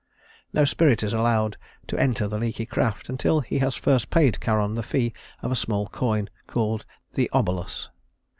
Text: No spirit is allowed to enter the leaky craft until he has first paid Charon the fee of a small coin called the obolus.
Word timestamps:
No 0.51 0.65
spirit 0.65 1.03
is 1.03 1.13
allowed 1.13 1.57
to 1.85 1.95
enter 1.95 2.27
the 2.27 2.39
leaky 2.39 2.65
craft 2.65 3.07
until 3.07 3.41
he 3.41 3.59
has 3.59 3.75
first 3.75 4.09
paid 4.09 4.39
Charon 4.41 4.73
the 4.73 4.81
fee 4.81 5.13
of 5.43 5.51
a 5.51 5.55
small 5.55 5.89
coin 5.89 6.27
called 6.47 6.87
the 7.13 7.29
obolus. 7.33 7.87